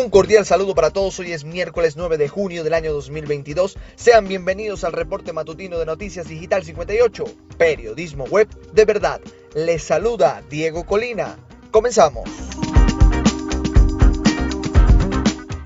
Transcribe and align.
Un 0.00 0.08
cordial 0.08 0.46
saludo 0.46 0.74
para 0.74 0.88
todos. 0.88 1.18
Hoy 1.18 1.32
es 1.32 1.44
miércoles 1.44 1.94
9 1.94 2.16
de 2.16 2.26
junio 2.26 2.64
del 2.64 2.72
año 2.72 2.90
2022. 2.90 3.76
Sean 3.96 4.26
bienvenidos 4.26 4.82
al 4.82 4.94
reporte 4.94 5.34
matutino 5.34 5.78
de 5.78 5.84
Noticias 5.84 6.26
Digital 6.26 6.64
58, 6.64 7.24
periodismo 7.58 8.24
web 8.24 8.48
de 8.72 8.86
verdad. 8.86 9.20
Les 9.54 9.82
saluda 9.82 10.42
Diego 10.48 10.86
Colina. 10.86 11.36
Comenzamos. 11.70 12.30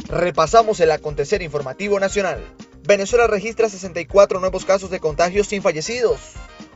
Repasamos 0.09 0.81
el 0.81 0.91
acontecer 0.91 1.41
informativo 1.41 2.01
nacional. 2.01 2.45
Venezuela 2.83 3.29
registra 3.29 3.69
64 3.69 4.41
nuevos 4.41 4.65
casos 4.65 4.91
de 4.91 4.99
contagios 4.99 5.47
sin 5.47 5.63
fallecidos. 5.63 6.19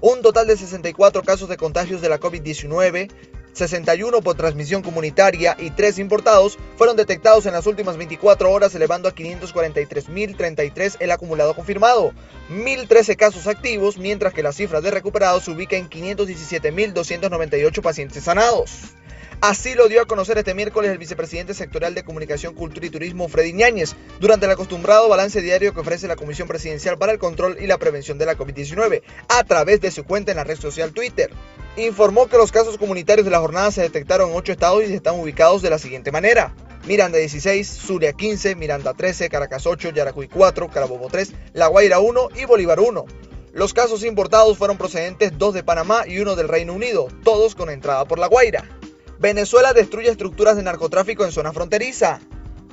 Un 0.01 0.23
total 0.23 0.47
de 0.47 0.57
64 0.57 1.25
casos 1.25 1.49
de 1.49 1.57
contagios 1.57 2.01
de 2.03 2.09
la 2.09 2.21
COVID-19, 2.21 3.11
61 3.59 4.23
por 4.23 4.37
transmisión 4.37 4.83
comunitaria 4.83 5.57
y 5.59 5.71
3 5.71 5.99
importados 5.99 6.57
fueron 6.77 6.97
detectados 6.97 7.45
en 7.47 7.53
las 7.53 7.67
últimas 7.67 7.97
24 7.97 8.51
horas, 8.51 8.75
elevando 8.75 9.09
a 9.09 9.15
543.033 9.15 10.97
el 11.01 11.11
acumulado 11.11 11.55
confirmado. 11.55 12.13
1.013 12.51 13.17
casos 13.17 13.47
activos, 13.47 13.99
mientras 13.99 14.33
que 14.33 14.43
la 14.43 14.53
cifra 14.53 14.81
de 14.81 14.91
recuperados 14.91 15.45
se 15.45 15.51
ubica 15.51 15.77
en 15.77 15.91
517.298 15.91 17.83
pacientes 17.83 18.25
sanados. 18.25 18.95
Así 19.41 19.75
lo 19.75 19.87
dio 19.87 20.03
a 20.03 20.07
conocer 20.07 20.37
este 20.37 20.53
miércoles 20.53 20.91
el 20.91 20.99
vicepresidente 20.99 21.55
sectorial 21.55 21.95
de 21.95 22.03
Comunicación, 22.03 22.55
Cultura 22.55 22.87
y 22.87 22.91
Turismo, 22.91 23.29
Freddy 23.29 23.53
Ñáñez, 23.53 23.95
durante 24.19 24.47
el 24.47 24.53
acostumbrado 24.53 25.09
balance 25.09 25.41
diario 25.41 25.73
que 25.73 25.79
ofrece 25.79 26.09
la 26.09 26.17
Comisión 26.17 26.49
Presidencial 26.49 26.99
para 26.99 27.13
el 27.13 27.21
Control 27.21 27.57
y 27.61 27.69
la 27.69 27.79
Prevención 27.79 28.19
de 28.19 28.27
la 28.27 28.37
COVID-19, 28.37 29.03
a 29.29 29.45
través 29.45 29.81
de 29.81 29.93
su 29.93 30.03
cuenta 30.03 30.33
en 30.33 30.39
la 30.39 30.45
red 30.45 30.59
social 30.59 30.93
Twitter. 30.93 31.31
Informó 31.79 32.27
que 32.27 32.37
los 32.37 32.51
casos 32.51 32.77
comunitarios 32.77 33.25
de 33.25 33.31
la 33.31 33.39
jornada 33.39 33.71
se 33.71 33.83
detectaron 33.83 34.31
en 34.31 34.37
8 34.37 34.51
estados 34.51 34.83
y 34.83 34.93
están 34.93 35.15
ubicados 35.15 35.63
de 35.63 35.71
la 35.71 35.79
siguiente 35.79 36.11
manera. 36.11 36.53
Miranda 36.89 37.19
16, 37.19 37.69
Zulia 37.69 38.13
15, 38.13 38.57
Miranda 38.57 38.95
13, 38.95 39.29
Caracas 39.29 39.65
8, 39.65 39.91
Yaracuy 39.91 40.27
4, 40.27 40.69
Carabobo 40.71 41.07
3, 41.09 41.33
La 41.53 41.69
Guaira 41.69 42.01
1 42.01 42.31
y 42.35 42.47
Bolívar 42.47 42.81
1. 42.81 43.05
Los 43.53 43.75
casos 43.75 44.03
importados 44.03 44.59
fueron 44.59 44.77
procedentes 44.77 45.39
dos 45.39 45.55
de 45.55 45.63
Panamá 45.63 46.03
y 46.05 46.19
uno 46.19 46.35
del 46.35 46.49
Reino 46.49 46.73
Unido, 46.73 47.07
todos 47.23 47.55
con 47.55 47.71
entrada 47.71 48.05
por 48.07 48.19
La 48.19 48.27
Guaira. 48.27 48.65
Venezuela 49.21 49.73
destruye 49.73 50.11
estructuras 50.11 50.57
de 50.57 50.65
narcotráfico 50.65 51.25
en 51.25 51.31
zona 51.31 51.53
fronteriza. 51.53 52.19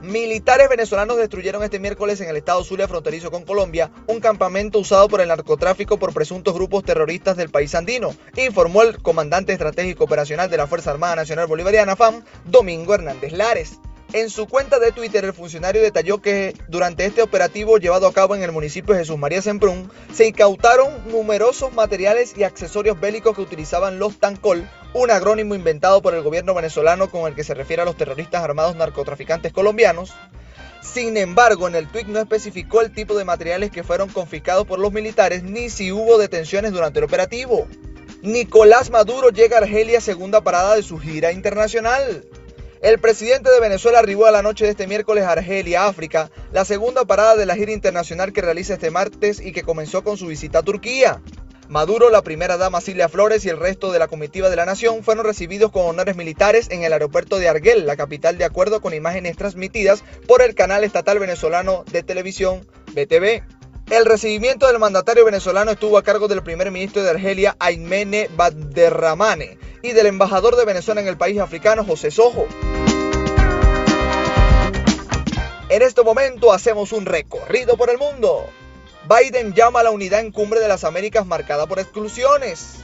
Militares 0.06 0.70
venezolanos 0.70 1.18
destruyeron 1.18 1.64
este 1.64 1.80
miércoles 1.80 2.22
en 2.22 2.30
el 2.30 2.38
estado 2.38 2.64
Zulia 2.64 2.88
fronterizo 2.88 3.32
con 3.32 3.44
Colombia 3.44 3.90
un 4.06 4.20
campamento 4.20 4.78
usado 4.78 5.08
por 5.08 5.20
el 5.20 5.30
narcotráfico 5.30 5.98
por 5.98 6.14
presuntos 6.14 6.54
grupos 6.54 6.84
terroristas 6.84 7.38
del 7.38 7.50
país 7.50 7.74
andino, 7.74 8.14
informó 8.38 8.84
el 8.84 9.02
comandante 9.02 9.52
estratégico 9.52 10.04
operacional 10.04 10.48
de 10.48 10.58
la 10.58 10.68
Fuerza 10.68 10.92
Armada 10.92 11.16
Nacional 11.16 11.48
Bolivariana 11.48 11.96
FAM, 11.96 12.24
Domingo 12.46 12.94
Hernández 12.94 13.32
Lares. 13.34 13.80
En 14.16 14.30
su 14.30 14.48
cuenta 14.48 14.80
de 14.80 14.94
Twitter, 14.94 15.26
el 15.26 15.34
funcionario 15.34 15.82
detalló 15.82 16.22
que 16.22 16.56
durante 16.70 17.04
este 17.04 17.22
operativo 17.22 17.80
llevado 17.80 18.08
a 18.08 18.14
cabo 18.14 18.34
en 18.34 18.44
el 18.44 18.54
municipio 18.54 18.94
de 18.94 19.02
Jesús 19.02 19.18
María 19.18 19.42
Semprún, 19.42 19.92
se 20.14 20.26
incautaron 20.26 21.06
numerosos 21.12 21.74
materiales 21.74 22.34
y 22.38 22.44
accesorios 22.44 22.98
bélicos 22.98 23.36
que 23.36 23.42
utilizaban 23.42 24.00
los 24.00 24.18
Tancol, 24.18 24.70
un 24.94 25.12
agrónimo 25.12 25.54
inventado 25.54 26.02
por 26.02 26.14
el 26.14 26.22
gobierno 26.22 26.54
venezolano 26.54 27.12
con 27.12 27.28
el 27.28 27.36
que 27.36 27.44
se 27.44 27.56
refiere 27.56 27.82
a 27.82 27.86
los 27.86 27.98
terroristas 27.98 28.42
armados 28.42 28.78
narcotraficantes 28.78 29.52
colombianos. 29.52 30.14
Sin 30.82 31.18
embargo, 31.18 31.68
en 31.68 31.76
el 31.76 31.90
tweet 31.90 32.06
no 32.06 32.20
especificó 32.20 32.80
el 32.80 32.94
tipo 32.94 33.18
de 33.18 33.26
materiales 33.26 33.70
que 33.70 33.84
fueron 33.84 34.08
confiscados 34.08 34.66
por 34.66 34.80
los 34.80 34.94
militares 34.94 35.44
ni 35.44 35.70
si 35.70 35.92
hubo 35.92 36.18
detenciones 36.18 36.72
durante 36.72 37.00
el 37.00 37.06
operativo. 37.06 37.68
Nicolás 38.22 38.92
Maduro 38.92 39.30
llega 39.32 39.58
a 39.58 39.60
Argelia, 39.60 40.00
segunda 40.00 40.40
parada 40.40 40.74
de 40.74 40.84
su 40.84 41.00
gira 41.00 41.34
internacional. 41.34 42.24
El 42.86 43.00
presidente 43.00 43.50
de 43.50 43.60
Venezuela 43.60 43.98
arribó 43.98 44.28
a 44.28 44.32
la 44.32 44.44
noche 44.44 44.66
de 44.66 44.70
este 44.70 44.86
miércoles 44.86 45.24
a 45.24 45.32
Argelia, 45.32 45.88
África, 45.88 46.30
la 46.54 46.66
segunda 46.66 47.04
parada 47.04 47.36
de 47.36 47.48
la 47.48 47.56
gira 47.56 47.72
internacional 47.72 48.32
que 48.32 48.44
realiza 48.44 48.76
este 48.76 48.92
martes 48.92 49.40
y 49.40 49.54
que 49.54 49.64
comenzó 49.64 50.04
con 50.04 50.18
su 50.18 50.28
visita 50.28 50.60
a 50.60 50.62
Turquía. 50.62 51.20
Maduro, 51.68 52.12
la 52.12 52.22
primera 52.22 52.58
dama 52.58 52.82
Silvia 52.82 53.10
Flores 53.10 53.44
y 53.44 53.50
el 53.50 53.58
resto 53.58 53.92
de 53.92 53.98
la 53.98 54.08
comitiva 54.08 54.52
de 54.52 54.56
la 54.56 54.68
nación 54.68 55.04
fueron 55.04 55.26
recibidos 55.26 55.72
con 55.72 55.88
honores 55.88 56.16
militares 56.16 56.68
en 56.70 56.84
el 56.84 56.94
aeropuerto 56.94 57.40
de 57.40 57.50
Argel, 57.50 57.88
la 57.88 57.96
capital, 57.96 58.38
de 58.38 58.46
acuerdo 58.46 58.82
con 58.82 58.94
imágenes 58.94 59.36
transmitidas 59.36 60.04
por 60.28 60.44
el 60.44 60.54
canal 60.54 60.84
estatal 60.84 61.18
venezolano 61.18 61.86
de 61.92 62.04
televisión 62.04 62.68
BTV. 62.94 63.42
El 63.90 64.06
recibimiento 64.06 64.68
del 64.68 64.78
mandatario 64.78 65.26
venezolano 65.26 65.72
estuvo 65.72 65.98
a 65.98 66.04
cargo 66.04 66.28
del 66.28 66.44
primer 66.44 66.70
ministro 66.70 67.02
de 67.02 67.10
Argelia, 67.10 67.56
Aymene 67.58 68.30
Baderramane, 68.36 69.58
y 69.82 69.94
del 69.94 70.06
embajador 70.06 70.56
de 70.56 70.66
Venezuela 70.66 71.02
en 71.02 71.08
el 71.08 71.18
país 71.18 71.40
africano, 71.40 71.84
José 71.84 72.12
Sojo. 72.12 72.48
En 75.68 75.82
este 75.82 76.04
momento 76.04 76.54
hacemos 76.54 76.92
un 76.92 77.08
recorrido 77.08 77.76
por 77.76 77.90
el 77.90 77.98
mundo. 77.98 78.46
Biden 79.10 79.56
llama 79.56 79.80
a 79.80 79.84
la 79.84 79.90
unidad 79.90 80.20
en 80.20 80.32
cumbre 80.32 80.60
de 80.60 80.68
las 80.68 80.84
Américas 80.84 81.26
marcada 81.26 81.66
por 81.66 81.80
exclusiones. 81.80 82.76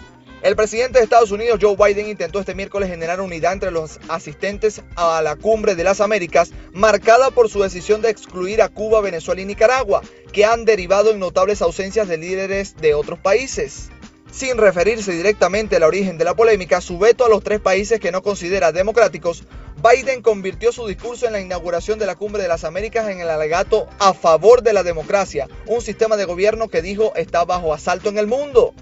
El 0.42 0.56
presidente 0.56 0.98
de 0.98 1.04
Estados 1.04 1.30
Unidos, 1.30 1.60
Joe 1.62 1.76
Biden, 1.76 2.10
intentó 2.10 2.40
este 2.40 2.56
miércoles 2.56 2.90
generar 2.90 3.22
unidad 3.22 3.54
entre 3.54 3.70
los 3.70 4.00
asistentes 4.10 4.82
a 4.96 5.22
la 5.22 5.36
cumbre 5.36 5.76
de 5.76 5.84
las 5.84 6.02
Américas, 6.02 6.54
marcada 6.74 7.30
por 7.30 7.50
su 7.50 7.62
decisión 7.62 8.02
de 8.02 8.10
excluir 8.10 8.64
a 8.64 8.70
Cuba, 8.70 9.00
Venezuela 9.02 9.42
y 9.42 9.46
Nicaragua, 9.46 10.02
que 10.34 10.46
han 10.46 10.66
derivado 10.66 11.12
en 11.12 11.20
notables 11.20 11.62
ausencias 11.62 12.08
de 12.08 12.18
líderes 12.18 12.76
de 12.78 12.96
otros 12.96 13.20
países. 13.20 13.90
Sin 14.32 14.58
referirse 14.58 15.12
directamente 15.12 15.76
al 15.76 15.84
origen 15.84 16.18
de 16.18 16.26
la 16.26 16.34
polémica, 16.34 16.82
su 16.82 16.98
veto 16.98 17.26
a 17.26 17.30
los 17.30 17.44
tres 17.44 17.60
países 17.60 18.00
que 18.00 18.12
no 18.12 18.24
considera 18.24 18.72
democráticos 18.72 19.44
Biden 19.82 20.22
convirtió 20.22 20.72
su 20.72 20.86
discurso 20.86 21.26
en 21.26 21.34
la 21.34 21.42
inauguración 21.42 21.98
de 21.98 22.06
la 22.06 22.16
Cumbre 22.16 22.44
de 22.44 22.48
las 22.48 22.66
Américas 22.66 23.10
en 23.10 23.20
el 23.20 23.30
alegato 23.30 23.88
a 23.98 24.14
favor 24.14 24.62
de 24.62 24.74
la 24.74 24.84
democracia, 24.84 25.48
un 25.66 25.82
sistema 25.82 26.18
de 26.18 26.26
gobierno 26.26 26.68
que 26.68 26.84
dijo 26.84 27.14
está 27.16 27.46
bajo 27.46 27.74
asalto 27.74 28.10
en 28.10 28.20
el 28.20 28.28
mundo. 28.28 28.76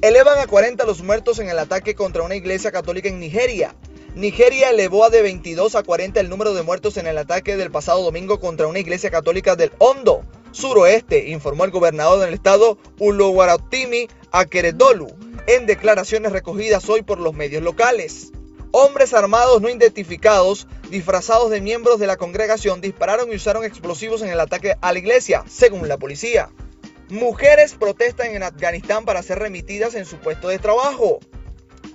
Elevan 0.00 0.38
a 0.38 0.46
40 0.46 0.84
los 0.84 1.02
muertos 1.02 1.40
en 1.40 1.48
el 1.48 1.58
ataque 1.58 1.96
contra 1.96 2.22
una 2.22 2.36
iglesia 2.36 2.70
católica 2.70 3.08
en 3.08 3.18
Nigeria. 3.18 3.74
Nigeria 4.14 4.70
elevó 4.70 5.04
a 5.04 5.10
de 5.10 5.22
22 5.22 5.74
a 5.74 5.82
40 5.82 6.20
el 6.20 6.28
número 6.28 6.54
de 6.54 6.62
muertos 6.62 6.98
en 6.98 7.08
el 7.08 7.18
ataque 7.18 7.56
del 7.56 7.72
pasado 7.72 8.04
domingo 8.04 8.38
contra 8.38 8.68
una 8.68 8.78
iglesia 8.78 9.10
católica 9.10 9.56
del 9.56 9.72
Hondo, 9.78 10.22
suroeste, 10.52 11.30
informó 11.30 11.64
el 11.64 11.72
gobernador 11.72 12.20
del 12.20 12.34
estado 12.34 12.78
Uluwaratimi 13.00 14.08
Akeredolu, 14.30 15.08
en 15.48 15.66
declaraciones 15.66 16.30
recogidas 16.30 16.88
hoy 16.88 17.02
por 17.02 17.18
los 17.18 17.34
medios 17.34 17.64
locales. 17.64 18.30
Hombres 18.70 19.14
armados 19.14 19.62
no 19.62 19.70
identificados, 19.70 20.66
disfrazados 20.90 21.50
de 21.50 21.60
miembros 21.60 21.98
de 21.98 22.06
la 22.06 22.16
congregación, 22.18 22.80
dispararon 22.80 23.32
y 23.32 23.36
usaron 23.36 23.64
explosivos 23.64 24.20
en 24.22 24.28
el 24.28 24.40
ataque 24.40 24.76
a 24.80 24.92
la 24.92 24.98
iglesia, 24.98 25.44
según 25.48 25.88
la 25.88 25.96
policía. 25.96 26.50
Mujeres 27.08 27.74
protestan 27.74 28.34
en 28.34 28.42
Afganistán 28.42 29.06
para 29.06 29.22
ser 29.22 29.38
remitidas 29.38 29.94
en 29.94 30.04
su 30.04 30.18
puesto 30.18 30.48
de 30.48 30.58
trabajo. 30.58 31.20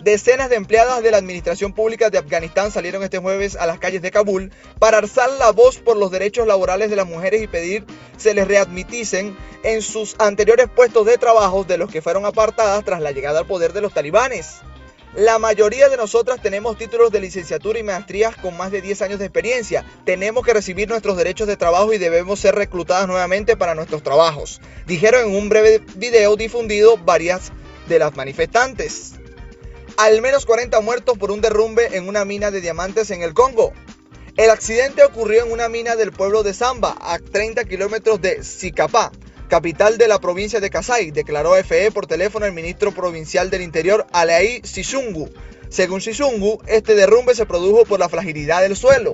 Decenas 0.02 0.50
de 0.50 0.56
empleadas 0.56 1.04
de 1.04 1.12
la 1.12 1.18
Administración 1.18 1.74
Pública 1.74 2.10
de 2.10 2.18
Afganistán 2.18 2.72
salieron 2.72 3.04
este 3.04 3.20
jueves 3.20 3.56
a 3.56 3.68
las 3.68 3.80
calles 3.80 4.02
de 4.02 4.12
Kabul 4.12 4.52
para 4.80 4.98
alzar 4.98 5.30
la 5.34 5.52
voz 5.52 5.78
por 5.78 5.96
los 5.96 6.12
derechos 6.12 6.48
laborales 6.48 6.90
de 6.90 6.96
las 6.96 7.08
mujeres 7.08 7.42
y 7.42 7.48
pedir 7.48 7.86
se 8.18 8.34
les 8.34 8.48
readmiticen 8.48 9.38
en 9.64 9.82
sus 9.82 10.16
anteriores 10.20 10.68
puestos 10.76 11.06
de 11.06 11.18
trabajo 11.18 11.64
de 11.64 11.78
los 11.78 11.90
que 11.90 12.02
fueron 12.02 12.26
apartadas 12.26 12.84
tras 12.84 13.00
la 13.00 13.12
llegada 13.12 13.40
al 13.40 13.48
poder 13.48 13.72
de 13.72 13.82
los 13.82 13.94
talibanes. 13.94 14.56
La 15.16 15.38
mayoría 15.38 15.90
de 15.90 15.98
nosotras 15.98 16.42
tenemos 16.42 16.76
títulos 16.76 17.12
de 17.12 17.20
licenciatura 17.20 17.78
y 17.78 17.84
maestrías 17.84 18.36
con 18.36 18.58
más 18.58 18.72
de 18.72 18.82
10 18.82 19.04
años 19.04 19.20
de 19.20 19.26
experiencia. 19.26 19.86
Tenemos 20.06 20.44
que 20.44 20.54
recibir 20.54 20.90
nuestros 20.90 21.18
derechos 21.18 21.46
de 21.46 21.56
trabajo 21.56 21.94
y 21.94 22.00
debemos 22.00 22.40
ser 22.40 22.56
reclutadas 22.56 23.08
nuevamente 23.08 23.56
para 23.56 23.76
nuestros 23.76 24.02
trabajos, 24.02 24.60
dijeron 24.88 25.30
en 25.30 25.36
un 25.36 25.50
breve 25.50 25.84
video 25.98 26.36
difundido 26.36 26.98
varias 26.98 27.52
de 27.88 28.00
las 28.00 28.16
manifestantes. 28.16 29.14
Al 29.98 30.20
menos 30.24 30.48
40 30.48 30.82
muertos 30.82 31.16
por 31.20 31.30
un 31.30 31.42
derrumbe 31.42 31.96
en 31.96 32.08
una 32.08 32.26
mina 32.26 32.50
de 32.50 32.62
diamantes 32.62 33.12
en 33.12 33.22
el 33.22 33.36
Congo. 33.36 33.72
El 34.36 34.50
accidente 34.50 35.04
ocurrió 35.04 35.46
en 35.46 35.52
una 35.52 35.70
mina 35.70 35.96
del 35.96 36.12
pueblo 36.12 36.42
de 36.42 36.56
Zamba, 36.56 36.98
a 37.00 37.20
30 37.20 37.66
kilómetros 37.66 38.20
de 38.20 38.44
Sicapá, 38.44 39.12
capital 39.54 40.00
de 40.00 40.08
la 40.08 40.18
provincia 40.18 40.60
de 40.60 40.72
Kasai, 40.72 41.12
declaró 41.12 41.54
FE 41.64 41.92
por 41.92 42.08
teléfono 42.08 42.48
el 42.48 42.54
ministro 42.54 42.92
provincial 42.92 43.52
del 43.52 43.62
Interior, 43.62 44.08
Alei 44.12 44.62
Sisungu. 44.64 45.30
Según 45.70 46.02
Sisungu, 46.02 46.60
este 46.66 46.96
derrumbe 46.96 47.36
se 47.36 47.46
produjo 47.46 47.86
por 47.86 48.00
la 48.00 48.10
fragilidad 48.10 48.64
del 48.64 48.76
suelo. 48.76 49.14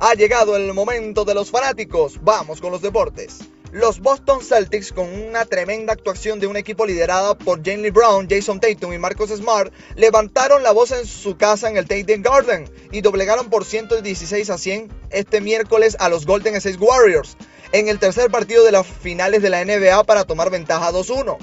Ha 0.00 0.14
llegado 0.14 0.56
el 0.56 0.74
momento 0.74 1.24
de 1.24 1.34
los 1.34 1.52
fanáticos. 1.52 2.18
Vamos 2.22 2.60
con 2.60 2.72
los 2.72 2.82
deportes. 2.82 3.38
Los 3.72 4.00
Boston 4.00 4.42
Celtics, 4.42 4.92
con 4.92 5.12
una 5.12 5.44
tremenda 5.44 5.92
actuación 5.92 6.38
de 6.38 6.46
un 6.46 6.56
equipo 6.56 6.86
liderado 6.86 7.36
por 7.36 7.64
Jamie 7.64 7.90
Brown, 7.90 8.28
Jason 8.30 8.60
Tatum 8.60 8.92
y 8.92 8.98
Marcus 8.98 9.30
Smart, 9.30 9.72
levantaron 9.96 10.62
la 10.62 10.72
voz 10.72 10.92
en 10.92 11.04
su 11.04 11.36
casa 11.36 11.68
en 11.68 11.76
el 11.76 11.86
Tatum 11.86 12.22
Garden 12.22 12.70
y 12.92 13.00
doblegaron 13.00 13.50
por 13.50 13.64
116 13.64 14.50
a 14.50 14.58
100 14.58 14.92
este 15.10 15.40
miércoles 15.40 15.96
a 15.98 16.08
los 16.08 16.26
Golden 16.26 16.54
State 16.54 16.78
Warriors 16.78 17.36
en 17.72 17.88
el 17.88 17.98
tercer 17.98 18.30
partido 18.30 18.64
de 18.64 18.72
las 18.72 18.86
finales 18.86 19.42
de 19.42 19.50
la 19.50 19.64
NBA 19.64 20.04
para 20.04 20.24
tomar 20.24 20.50
ventaja 20.50 20.92
2-1. 20.92 21.36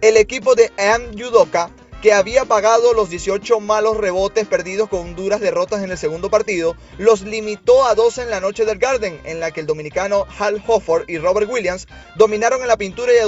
El 0.00 0.16
equipo 0.16 0.54
de 0.54 0.72
Am 0.78 1.12
Yudoka 1.12 1.70
que 2.02 2.12
había 2.12 2.44
pagado 2.44 2.92
los 2.92 3.10
18 3.10 3.60
malos 3.60 3.96
rebotes 3.96 4.46
perdidos 4.46 4.88
con 4.88 5.16
duras 5.16 5.40
derrotas 5.40 5.82
en 5.82 5.90
el 5.90 5.98
segundo 5.98 6.30
partido, 6.30 6.76
los 6.96 7.22
limitó 7.22 7.84
a 7.84 7.94
12 7.94 8.22
en 8.22 8.30
la 8.30 8.40
noche 8.40 8.64
del 8.64 8.78
Garden, 8.78 9.20
en 9.24 9.40
la 9.40 9.50
que 9.50 9.60
el 9.60 9.66
dominicano 9.66 10.26
Hal 10.38 10.62
Hofford 10.66 11.08
y 11.08 11.18
Robert 11.18 11.50
Williams 11.50 11.88
dominaron 12.16 12.62
en 12.62 12.68
la 12.68 12.76
pintura 12.76 13.12
y 13.12 13.18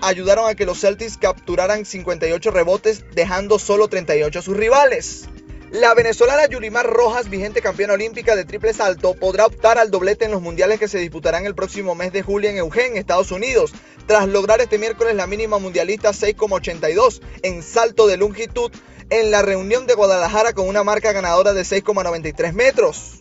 ayudaron 0.00 0.48
a 0.48 0.54
que 0.54 0.66
los 0.66 0.80
Celtics 0.80 1.16
capturaran 1.16 1.84
58 1.84 2.50
rebotes, 2.50 3.04
dejando 3.14 3.58
solo 3.58 3.88
38 3.88 4.38
a 4.38 4.42
sus 4.42 4.56
rivales. 4.56 5.28
La 5.72 5.94
venezolana 5.94 6.46
Yulimar 6.46 6.84
Rojas, 6.84 7.30
vigente 7.30 7.62
campeona 7.62 7.92
olímpica 7.92 8.34
de 8.34 8.44
triple 8.44 8.72
salto, 8.72 9.14
podrá 9.14 9.46
optar 9.46 9.78
al 9.78 9.92
doblete 9.92 10.24
en 10.24 10.32
los 10.32 10.42
mundiales 10.42 10.80
que 10.80 10.88
se 10.88 10.98
disputarán 10.98 11.46
el 11.46 11.54
próximo 11.54 11.94
mes 11.94 12.12
de 12.12 12.22
julio 12.22 12.50
en 12.50 12.56
Eugene, 12.56 12.98
Estados 12.98 13.30
Unidos, 13.30 13.70
tras 14.06 14.26
lograr 14.26 14.60
este 14.60 14.78
miércoles 14.78 15.14
la 15.14 15.28
mínima 15.28 15.58
mundialista 15.58 16.10
6,82 16.10 17.20
en 17.42 17.62
salto 17.62 18.08
de 18.08 18.16
longitud 18.16 18.72
en 19.10 19.30
la 19.30 19.42
reunión 19.42 19.86
de 19.86 19.94
Guadalajara 19.94 20.54
con 20.54 20.66
una 20.66 20.82
marca 20.82 21.12
ganadora 21.12 21.52
de 21.52 21.62
6,93 21.62 22.52
metros. 22.52 23.20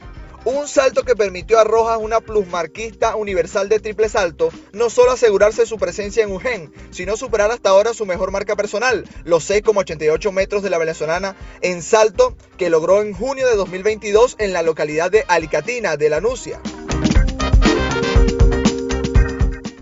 Un 0.52 0.68
salto 0.68 1.04
que 1.04 1.16
permitió 1.16 1.60
a 1.60 1.64
Rojas, 1.64 2.00
una 2.02 2.22
plusmarquista 2.22 3.16
universal 3.16 3.70
de 3.70 3.80
triple 3.80 4.10
salto, 4.10 4.50
no 4.74 4.90
solo 4.90 5.12
asegurarse 5.12 5.68
su 5.68 5.78
presencia 5.78 6.24
en 6.24 6.32
UGEN, 6.32 6.74
sino 6.90 7.16
superar 7.18 7.52
hasta 7.52 7.70
ahora 7.70 7.94
su 7.94 8.08
mejor 8.08 8.32
marca 8.32 8.56
personal, 8.56 9.08
los 9.26 9.48
6,88 9.48 10.32
metros 10.32 10.64
de 10.64 10.72
la 10.72 10.80
venezolana 10.80 11.36
en 11.62 11.84
salto 11.84 12.36
que 12.58 12.72
logró 12.72 13.04
en 13.04 13.14
junio 13.14 13.48
de 13.48 13.56
2022 13.56 14.38
en 14.40 14.52
la 14.52 14.64
localidad 14.64 15.12
de 15.12 15.24
Alicatina 15.28 15.98
de 15.98 16.10
la 16.10 16.20
Nucia. 16.20 16.60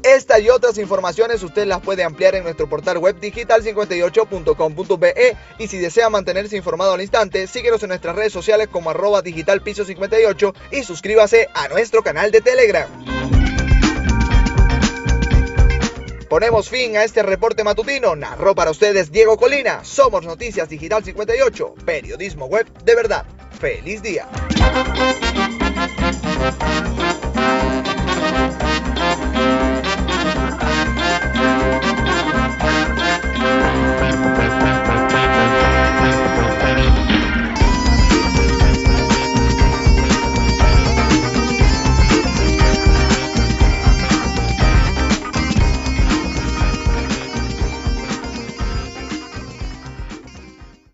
Esta 0.07 0.39
y 0.39 0.49
otras 0.49 0.77
informaciones 0.77 1.43
usted 1.43 1.65
las 1.65 1.81
puede 1.81 2.05
ampliar 2.05 2.33
en 2.35 2.43
nuestro 2.43 2.69
portal 2.69 2.97
web 2.97 3.19
digital58.com.be 3.19 5.35
y 5.59 5.67
si 5.67 5.79
desea 5.79 6.09
mantenerse 6.09 6.55
informado 6.55 6.93
al 6.93 7.01
instante, 7.01 7.45
síguenos 7.45 7.83
en 7.83 7.89
nuestras 7.89 8.15
redes 8.15 8.31
sociales 8.31 8.69
como 8.71 8.89
arroba 8.89 9.21
digitalpiso58 9.21 10.53
y 10.71 10.83
suscríbase 10.83 11.49
a 11.53 11.67
nuestro 11.67 12.03
canal 12.03 12.31
de 12.31 12.39
Telegram. 12.39 12.87
Ponemos 16.29 16.69
fin 16.69 16.95
a 16.95 17.03
este 17.03 17.21
reporte 17.21 17.65
matutino. 17.65 18.15
Narró 18.15 18.55
para 18.55 18.71
ustedes 18.71 19.11
Diego 19.11 19.35
Colina. 19.35 19.83
Somos 19.83 20.23
Noticias 20.23 20.69
Digital 20.69 21.03
58, 21.03 21.75
periodismo 21.85 22.45
web 22.45 22.65
de 22.85 22.95
verdad. 22.95 23.25
¡Feliz 23.59 24.01
día! 24.01 24.25